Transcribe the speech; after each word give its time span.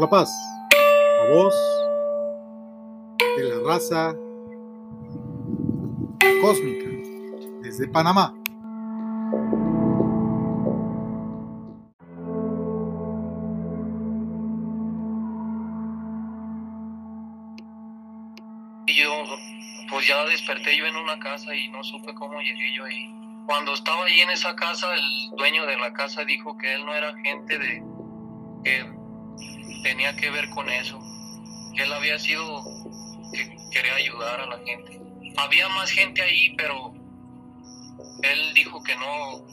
la 0.00 0.08
paz. 0.08 0.30
La 1.18 1.34
voz 1.34 1.54
de 3.36 3.44
la 3.44 3.68
raza 3.68 4.14
cósmica 6.40 6.88
desde 7.62 7.86
Panamá. 7.88 8.34
Pues 19.90 20.08
ya 20.08 20.24
desperté 20.24 20.78
yo 20.78 20.86
en 20.86 20.96
una 20.96 21.18
casa 21.18 21.54
y 21.54 21.68
no 21.68 21.84
supe 21.84 22.14
cómo 22.14 22.40
llegué 22.40 22.74
yo 22.74 22.84
ahí. 22.84 23.12
Cuando 23.44 23.74
estaba 23.74 24.04
ahí 24.06 24.20
en 24.20 24.30
esa 24.30 24.54
casa, 24.56 24.86
el 24.94 25.36
dueño 25.36 25.66
de 25.66 25.76
la 25.76 25.92
casa 25.92 26.24
dijo 26.24 26.56
que 26.56 26.74
él 26.74 26.86
no 26.86 26.94
era 26.94 27.14
gente 27.18 27.58
de 27.58 27.82
que 28.64 28.99
tenía 29.82 30.14
que 30.16 30.30
ver 30.30 30.48
con 30.50 30.68
eso. 30.68 30.98
Él 31.76 31.92
había 31.92 32.18
sido 32.18 32.62
que 33.32 33.56
quería 33.70 33.94
ayudar 33.94 34.40
a 34.40 34.46
la 34.46 34.58
gente. 34.58 35.00
Había 35.36 35.68
más 35.68 35.90
gente 35.90 36.22
ahí, 36.22 36.54
pero 36.56 36.92
él 38.22 38.54
dijo 38.54 38.82
que 38.82 38.94
no, 38.96 39.46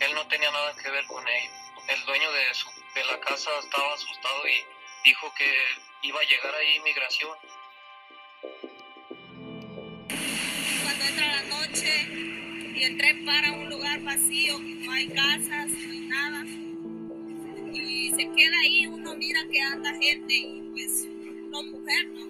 él 0.00 0.14
no 0.14 0.26
tenía 0.28 0.50
nada 0.50 0.74
que 0.82 0.90
ver 0.90 1.04
con 1.06 1.26
ello. 1.26 1.50
El 1.88 2.04
dueño 2.04 2.30
de, 2.32 2.54
su, 2.54 2.68
de 2.94 3.04
la 3.06 3.18
casa 3.20 3.50
estaba 3.58 3.94
asustado 3.94 4.46
y 4.46 5.08
dijo 5.08 5.32
que 5.36 5.50
iba 6.02 6.20
a 6.20 6.24
llegar 6.24 6.54
ahí 6.54 6.76
inmigración. 6.76 7.36
Cuando 10.82 11.04
entra 11.04 11.26
la 11.26 11.42
noche 11.42 12.06
y 12.76 12.84
el 12.84 12.98
tren 12.98 13.24
para 13.24 13.52
un 13.52 13.70
lugar 13.70 14.00
vacío, 14.00 14.58
no 14.58 14.92
hay 14.92 15.08
casas, 15.08 15.68
no 15.68 15.92
hay 15.92 16.00
nada. 16.00 16.67
Se 18.18 18.24
queda 18.24 18.58
ahí, 18.64 18.84
uno 18.84 19.14
mira 19.14 19.40
que 19.48 19.60
anda 19.60 19.94
gente 19.94 20.34
y 20.34 20.60
pues 20.72 21.06
no 21.50 21.62
mujer, 21.62 22.08
¿no? 22.08 22.26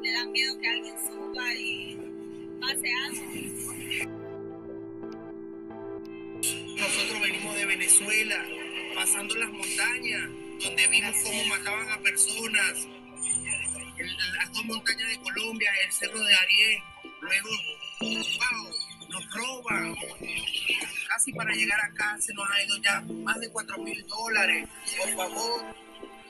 Le 0.00 0.12
da 0.12 0.24
miedo 0.26 0.56
que 0.60 0.68
alguien 0.68 0.94
suba 1.04 1.52
y 1.54 1.98
pase 2.60 2.92
algo. 2.92 3.22
Nosotros 6.76 7.20
venimos 7.22 7.56
de 7.56 7.66
Venezuela, 7.66 8.46
pasando 8.94 9.34
las 9.34 9.50
montañas, 9.50 10.30
donde 10.62 10.86
vimos 10.86 11.16
cómo 11.24 11.44
mataban 11.46 11.90
a 11.90 11.98
personas, 12.02 12.86
las 14.38 14.52
dos 14.52 14.64
montañas 14.64 15.08
de 15.08 15.18
Colombia, 15.24 15.72
el 15.86 15.92
cerro 15.92 16.22
de 16.22 16.34
Arién, 16.36 16.82
luego 17.20 17.48
wow, 18.00 18.79
nos 19.10 19.30
roban. 19.32 19.94
Casi 21.08 21.32
para 21.32 21.52
llegar 21.52 21.80
acá 21.80 22.16
se 22.20 22.32
nos 22.34 22.48
ha 22.48 22.62
ido 22.62 22.76
ya 22.78 23.00
más 23.24 23.38
de 23.40 23.50
4 23.50 23.78
mil 23.78 24.06
dólares. 24.06 24.68
Por 24.98 25.16
favor, 25.16 25.74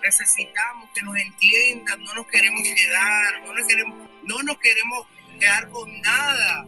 necesitamos 0.03 0.91
que 0.95 1.03
nos 1.03 1.17
entiendan, 1.17 2.03
no 2.03 2.15
nos 2.15 2.27
queremos 2.27 2.63
quedar, 2.63 3.43
no 3.47 3.55
nos 3.55 3.67
queremos, 3.67 4.09
no 4.25 4.43
nos 4.43 4.59
queremos 4.59 5.07
quedar 5.39 5.69
con 5.71 6.01
nada. 6.01 6.67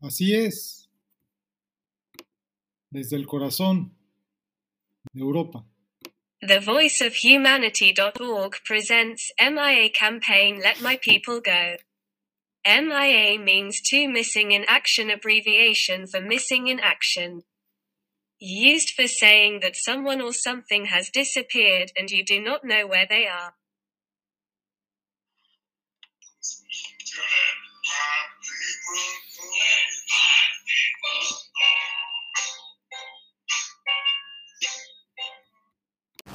Así 0.00 0.34
es. 0.34 0.83
Desde 2.94 3.16
el 3.16 3.26
corazón 3.26 3.98
de 5.12 5.20
Europa. 5.20 5.66
TheVoiceOfHumanity.org 6.40 8.62
presents 8.64 9.32
MIA 9.36 9.90
campaign 9.90 10.60
Let 10.60 10.80
My 10.80 10.96
People 10.96 11.40
Go. 11.40 11.78
MIA 12.64 13.36
means 13.40 13.80
two 13.80 14.08
missing 14.08 14.52
in 14.52 14.64
action 14.68 15.10
abbreviation 15.10 16.06
for 16.06 16.20
missing 16.20 16.68
in 16.68 16.78
action. 16.78 17.42
Used 18.38 18.90
for 18.90 19.08
saying 19.08 19.58
that 19.62 19.74
someone 19.74 20.20
or 20.20 20.32
something 20.32 20.84
has 20.84 21.10
disappeared 21.10 21.90
and 21.96 22.12
you 22.12 22.24
do 22.24 22.40
not 22.40 22.62
know 22.62 22.86
where 22.86 23.06
they 23.10 23.26
are. 23.26 23.54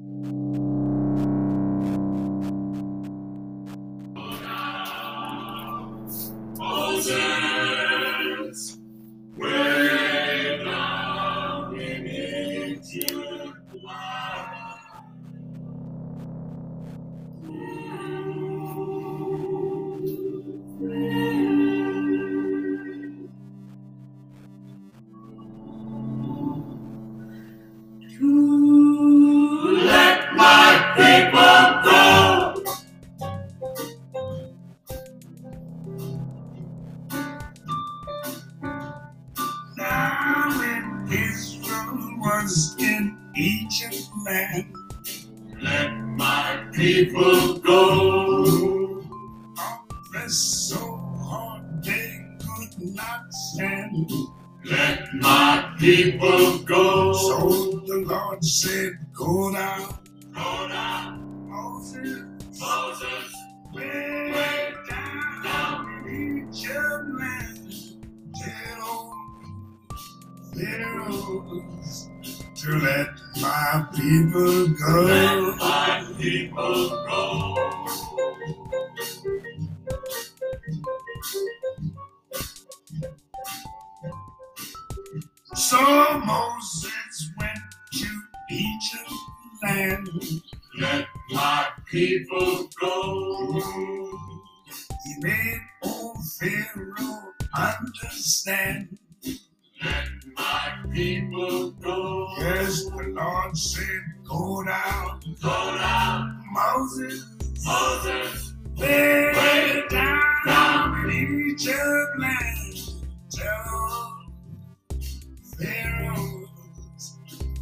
you 0.02 0.39
so 50.38 50.78
hard 51.18 51.84
they 51.84 52.26
could 52.40 52.96
not 52.96 53.34
stand. 53.34 54.10
Let 54.66 55.14
my 55.16 55.76
people 55.80 56.60
go. 56.60 57.14
So 57.14 57.80
the 57.86 58.04
Lord 58.08 58.44
said, 58.44 58.94
Go 59.14 59.52
down, 59.54 59.98
go 60.34 60.68
down, 60.68 61.50
Moses, 61.50 62.24
Moses, 62.60 63.34
way 63.74 64.32
way 64.34 64.74
down, 64.90 65.44
down. 65.44 66.06
in 66.10 66.48
Egypt 66.50 67.06
land. 67.20 67.74
Tell 68.44 69.14
Pharaohs 70.54 72.10
to 72.56 72.72
let 72.80 73.10
my 73.42 73.86
people 73.96 74.68
go. 74.68 75.02
Let 75.04 75.58
my 75.58 76.14
people 76.18 76.90
go. 77.08 78.79
So 85.80 86.20
Moses 86.20 87.32
went 87.40 87.60
to 87.94 88.08
Egypt 88.52 89.14
land. 89.64 90.10
Let 90.78 91.08
my 91.32 91.68
people 91.90 92.68
go. 92.82 93.62
He 95.06 95.16
made 95.20 95.62
old 95.84 96.18
Pharaoh 96.38 97.32
understand. 97.56 98.98
Let 99.82 100.08
my 100.38 100.84
people 100.94 101.72
go. 101.72 102.28
Yes, 102.40 102.84
the 102.84 103.14
Lord 103.16 103.58
said, 103.58 104.02
Go 104.28 104.64
down, 104.66 105.22
Go 105.42 105.78
down, 105.78 106.44
Moses, 106.52 107.26
Moses, 107.66 108.54
way 108.78 109.84
down, 109.90 110.22
down. 110.46 111.10
in 111.10 111.52
Egypt 111.54 112.20
land. 112.20 112.69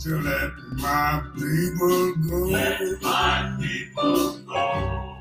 To 0.07 0.21
let 0.21 0.51
my 0.77 1.21
people 1.35 2.15
go. 2.29 2.37
let 2.45 2.79
my 3.01 3.57
people 3.59 4.39
go. 4.47 5.15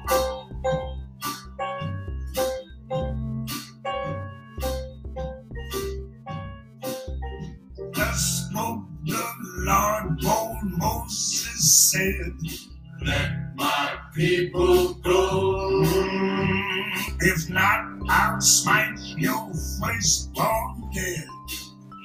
Thus 7.94 8.48
spoke 8.48 8.84
the 9.06 9.24
Lord, 9.58 10.24
old 10.24 10.78
Moses 10.78 11.90
said. 11.90 12.36
Let 13.04 13.56
my 13.56 13.90
people 14.14 14.94
go. 14.94 15.82
Hmm, 15.84 17.16
if 17.22 17.50
not, 17.50 18.02
I'll 18.08 18.40
smite 18.40 19.00
your 19.16 19.50
firstborn 19.80 20.90
dead. 20.94 21.26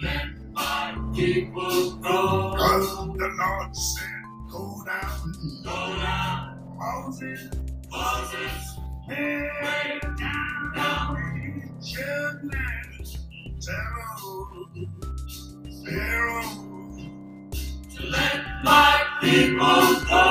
Let 0.01 0.40
my 0.61 1.11
people 1.15 1.91
go. 1.97 2.53
Cause 2.57 2.97
the 3.17 3.29
Lord 3.39 3.75
said, 3.75 4.21
Go 4.51 4.83
down, 4.85 5.33
Go 5.63 5.95
down, 6.01 6.77
Moses, 6.77 7.49
Moses, 7.89 8.77
Way 9.07 9.99
down, 10.17 10.51
to 17.95 18.03
let 18.09 18.63
my 18.63 19.03
people 19.21 20.05
go. 20.09 20.30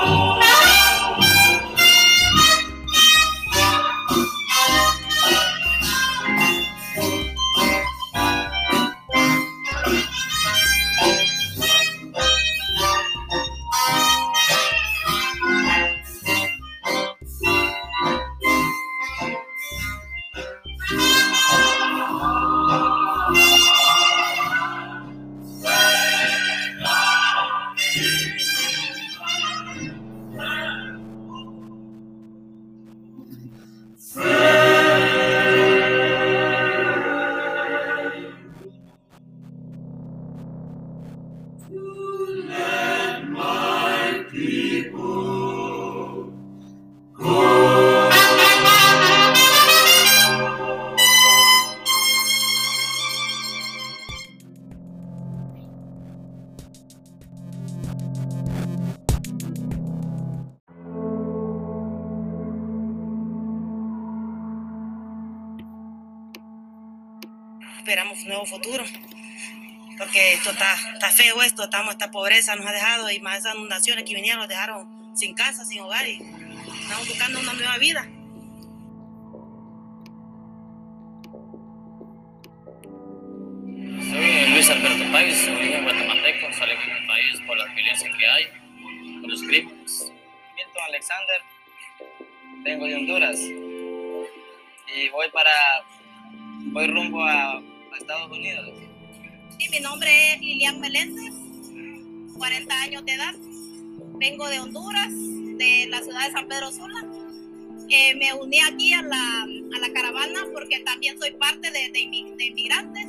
Esperamos 67.90 68.22
un 68.22 68.28
nuevo 68.28 68.46
futuro. 68.46 68.84
Porque 69.98 70.34
esto 70.34 70.50
está, 70.50 70.76
está 70.94 71.10
feo 71.10 71.42
esto, 71.42 71.64
estamos, 71.64 71.92
esta 71.92 72.10
pobreza 72.12 72.54
nos 72.54 72.64
ha 72.64 72.72
dejado 72.72 73.10
y 73.10 73.18
más 73.18 73.40
esas 73.40 73.56
inundaciones 73.56 74.04
que 74.04 74.14
vinieron 74.14 74.38
nos 74.38 74.48
dejaron 74.48 75.16
sin 75.16 75.34
casa, 75.34 75.64
sin 75.64 75.80
hogar 75.80 76.08
y 76.08 76.22
estamos 76.82 77.08
buscando 77.08 77.40
una 77.40 77.52
nueva 77.52 77.78
vida. 77.78 78.02
Soy 84.08 84.50
Luis 84.50 84.70
Alberto 84.70 85.12
Páez, 85.12 85.46
de 85.46 85.52
origen 85.56 85.82
guatemalteco, 85.82 86.52
salí 86.52 86.72
de 86.72 87.00
mi 87.00 87.06
país 87.08 87.40
por 87.44 87.58
la 87.58 87.64
violencia 87.74 88.10
que 88.16 88.26
hay, 88.26 88.44
por 89.20 89.30
los 89.30 89.42
crímenes. 89.42 90.12
Milton 90.54 90.82
Alexander, 90.86 91.42
vengo 92.62 92.86
de 92.86 92.94
Honduras 92.94 93.40
y 93.40 95.08
voy 95.10 95.28
para, 95.30 95.84
voy 96.72 96.86
rumbo 96.86 97.22
a 97.24 97.60
Estados 98.10 98.36
Unidos. 98.36 98.72
Sí, 99.56 99.68
mi 99.70 99.78
nombre 99.78 100.10
es 100.32 100.40
Lilian 100.40 100.80
Meléndez, 100.80 101.32
40 102.36 102.82
años 102.82 103.04
de 103.04 103.12
edad. 103.12 103.34
Vengo 104.18 104.48
de 104.48 104.58
Honduras, 104.58 105.12
de 105.12 105.86
la 105.88 106.02
ciudad 106.02 106.26
de 106.26 106.32
San 106.32 106.48
Pedro 106.48 106.72
Sula. 106.72 107.06
Eh, 107.88 108.16
me 108.16 108.34
uní 108.34 108.58
aquí 108.60 108.92
a 108.92 109.02
la, 109.02 109.42
a 109.42 109.78
la 109.78 109.92
caravana 109.92 110.40
porque 110.52 110.80
también 110.80 111.20
soy 111.20 111.30
parte 111.32 111.70
de, 111.70 111.90
de 111.90 112.34
de 112.36 112.44
inmigrantes 112.46 113.06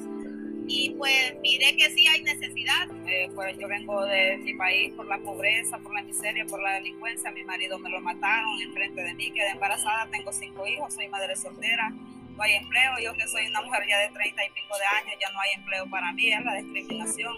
y 0.68 0.92
pues 0.92 1.36
miré 1.42 1.76
que 1.76 1.90
sí 1.90 2.06
hay 2.06 2.22
necesidad. 2.22 2.88
Eh, 3.08 3.30
pues 3.34 3.58
yo 3.58 3.68
vengo 3.68 4.06
de 4.06 4.38
mi 4.38 4.54
país 4.54 4.94
por 4.94 5.08
la 5.08 5.18
pobreza, 5.18 5.80
por 5.80 5.96
la 5.96 6.04
miseria, 6.04 6.46
por 6.46 6.62
la 6.62 6.76
delincuencia. 6.76 7.32
Mi 7.32 7.44
marido 7.44 7.80
me 7.80 7.90
lo 7.90 8.02
mataron 8.02 8.62
enfrente 8.62 9.02
de 9.02 9.14
mí, 9.16 9.32
quedé 9.32 9.50
embarazada, 9.50 10.08
tengo 10.12 10.32
cinco 10.32 10.68
hijos, 10.68 10.94
soy 10.94 11.08
madre 11.08 11.36
soltera, 11.36 11.92
no 12.42 12.46
hay 12.46 12.56
empleo. 12.56 12.92
Yo 13.04 13.14
que 13.14 13.28
soy 13.28 13.46
una 13.48 13.62
mujer 13.62 13.84
ya 13.88 14.00
de 14.00 14.10
30 14.10 14.46
y 14.46 14.50
pico 14.50 14.76
de 14.78 14.86
años, 14.86 15.16
ya 15.22 15.30
no 15.32 15.40
hay 15.40 15.52
empleo 15.54 15.88
para 15.90 16.12
mí, 16.12 16.32
es 16.34 16.44
la 16.44 16.56
discriminación. 16.56 17.36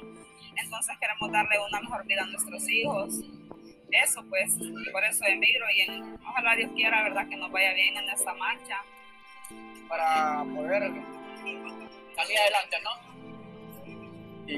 Entonces 0.56 0.96
queremos 1.00 1.32
darle 1.32 1.60
una 1.68 1.82
mejor 1.82 2.06
vida 2.06 2.22
a 2.24 2.28
nuestros 2.28 2.70
hijos. 2.70 3.20
Eso 3.92 4.24
pues, 4.30 4.56
por 4.92 5.04
eso 5.04 5.26
emigro 5.26 5.66
y 5.76 5.82
en- 5.82 6.18
ojalá 6.26 6.56
Dios 6.56 6.72
quiera, 6.74 7.04
verdad, 7.04 7.28
que 7.28 7.36
nos 7.36 7.52
vaya 7.52 7.74
bien 7.74 7.98
en 7.98 8.10
esta 8.10 8.34
marcha. 8.36 8.78
Para 9.90 10.44
poder 10.46 10.92
salir 12.16 12.38
adelante, 12.40 12.78
¿no? 12.84 12.92
Y 14.48 14.58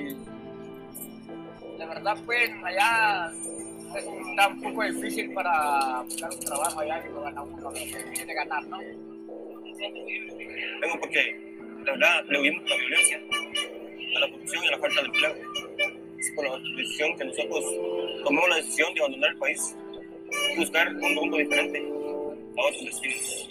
de 1.77 1.85
verdad, 1.85 2.17
pues, 2.25 2.51
allá 2.63 3.31
está 3.95 4.47
un 4.47 4.61
poco 4.61 4.83
difícil 4.83 5.33
para 5.33 6.01
buscar 6.03 6.29
un 6.31 6.39
trabajo 6.39 6.79
allá 6.81 7.03
y 7.05 7.09
no 7.11 7.21
gana 7.21 7.41
uno 7.41 7.57
lo 7.61 7.73
que 7.73 8.11
quiere 8.13 8.33
ganar, 8.33 8.63
¿no? 8.65 8.79
Vengo 10.81 10.99
porque, 10.99 11.39
la 11.85 11.91
verdad, 11.91 12.25
le 12.29 12.39
huimos 12.39 12.69
la 12.69 12.77
violencia, 12.77 13.21
a 14.15 14.19
la 14.19 14.31
corrupción 14.31 14.63
y 14.63 14.67
a 14.67 14.71
la 14.71 14.79
falta 14.79 15.01
de 15.01 15.07
empleo. 15.07 15.35
Es 16.17 16.31
por 16.35 16.45
la 16.45 16.59
decisión 16.77 17.17
que 17.17 17.25
nosotros 17.25 17.65
tomamos 18.23 18.49
la 18.49 18.55
decisión 18.57 18.93
de 18.93 18.99
abandonar 19.01 19.31
el 19.31 19.37
país 19.37 19.75
y 20.53 20.57
buscar 20.57 20.87
un 20.87 21.15
mundo 21.15 21.37
diferente 21.37 21.79
a 21.79 22.61
otros 22.61 22.85
destinos. 22.85 23.49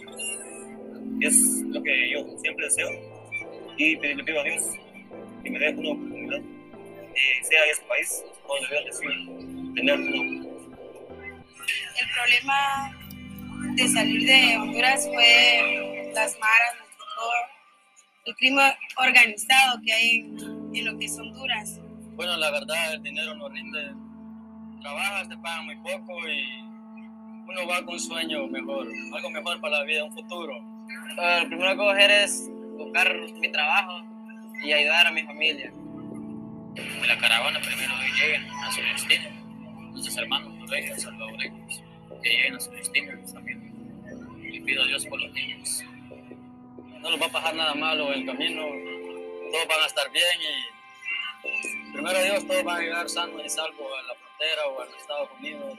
Y 1.20 1.26
es 1.26 1.62
lo 1.69 1.82
que 1.82 2.11
yo 2.11 2.38
siempre 2.38 2.64
deseo 2.64 2.88
y 3.76 3.96
pedirle 3.96 4.25
pido 4.25 4.40
a 4.40 4.44
Dios 4.44 4.62
que 5.43 5.50
me 5.50 5.58
dé 5.58 5.69
una 5.70 5.90
oportunidad, 5.90 6.38
eh, 6.38 7.43
sea 7.43 7.64
este 7.70 7.84
país 7.87 8.25
donde 8.49 8.67
yo 8.70 8.84
decido 8.84 9.75
tener 9.75 10.00
una 10.00 10.49
El 12.00 12.08
problema 12.14 12.99
de 13.76 13.88
salir 13.88 14.26
de 14.26 14.56
Honduras 14.56 15.08
fue 15.12 15.94
las 16.14 16.38
maras, 16.38 16.75
todo, 17.16 17.32
el 18.26 18.34
crimen 18.37 18.72
organizado 18.96 19.81
que 19.84 19.93
hay 19.93 20.11
en, 20.19 20.75
en 20.75 20.84
lo 20.87 20.98
que 20.98 21.06
es 21.06 21.19
Honduras. 21.19 21.81
Bueno, 22.15 22.36
la 22.36 22.50
verdad, 22.50 22.94
el 22.94 23.03
dinero 23.03 23.34
no 23.34 23.48
rinde. 23.48 23.93
Trabajas, 24.81 25.29
te 25.29 25.36
pagan 25.39 25.67
muy 25.67 25.77
poco 25.77 26.29
y 26.29 26.60
uno 27.46 27.67
va 27.69 27.84
con 27.84 27.94
un 27.94 28.00
sueño 28.00 28.46
mejor, 28.46 28.86
algo 29.15 29.31
mejor 29.31 29.60
para 29.60 29.79
la 29.79 29.84
vida, 29.84 30.05
un 30.05 30.12
futuro. 30.12 30.56
Eh, 31.20 31.41
lo 31.43 31.48
primero 31.48 31.70
que 31.70 31.77
voy 31.77 31.89
a 31.89 31.93
hacer 31.93 32.10
es 32.10 32.50
buscar 32.77 33.17
mi 33.41 33.50
trabajo 33.50 34.03
y 34.62 34.72
ayudar 34.72 35.06
a 35.06 35.12
mi 35.12 35.22
familia. 35.22 35.72
De 36.74 37.06
la 37.06 37.19
caravana 37.19 37.60
primero 37.60 37.94
que 38.00 38.20
lleguen 38.20 38.50
a 38.50 38.72
su 38.72 38.81
destino, 38.81 39.31
nuestros 39.93 40.17
hermanos 40.17 40.53
salvadoreños, 40.96 41.82
que 42.22 42.29
lleguen 42.29 42.55
a 42.56 42.60
su 42.60 42.70
destino 42.72 43.12
también. 43.32 43.74
Y 44.43 44.60
pido 44.60 44.82
a 44.82 44.86
Dios 44.86 45.06
por 45.06 45.20
los 45.20 45.32
niños. 45.32 45.84
No 47.05 47.11
les 47.11 47.20
va 47.20 47.27
a 47.27 47.29
pasar 47.29 47.55
nada 47.55 47.75
malo 47.75 48.15
en 48.15 48.20
el 48.20 48.25
camino, 48.25 48.63
todos 49.53 49.69
van 49.69 49.82
a 49.82 49.87
estar 49.87 50.11
bien 50.11 50.25
y 50.41 51.93
primero 51.93 52.23
Dios, 52.23 52.46
todos 52.46 52.65
van 52.65 52.79
a 52.79 52.81
llegar 52.81 53.11
sanos 53.11 53.43
y 53.44 53.49
salvos 53.51 53.93
a 53.93 54.03
la 54.05 54.15
frontera 54.15 54.67
o 54.69 54.81
a 54.81 54.87
los 54.87 54.96
Estados 54.96 55.29
Unidos. 55.39 55.77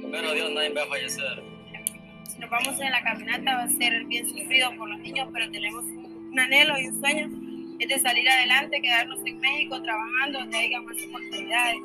Primero 0.00 0.32
Dios, 0.32 0.52
nadie 0.52 0.68
va 0.68 0.84
a 0.84 0.86
fallecer. 0.86 1.42
Si 2.28 2.38
nos 2.38 2.48
vamos 2.48 2.80
en 2.80 2.92
la 2.92 3.02
caminata 3.02 3.56
va 3.56 3.62
a 3.64 3.68
ser 3.70 4.04
bien 4.04 4.28
sufrido 4.28 4.70
por 4.76 4.88
los 4.88 5.00
niños, 5.00 5.28
pero 5.32 5.50
tenemos 5.50 5.84
un 5.84 6.38
anhelo 6.38 6.78
y 6.78 6.86
un 6.86 7.00
sueño, 7.00 7.28
es 7.80 7.88
de 7.88 7.98
salir 7.98 8.28
adelante, 8.28 8.80
quedarnos 8.80 9.18
en 9.26 9.40
México 9.40 9.82
trabajando 9.82 10.38
donde 10.38 10.58
haya 10.58 10.80
más 10.80 10.96
oportunidades. 11.08 11.80